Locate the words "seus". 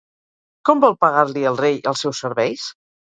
2.07-2.23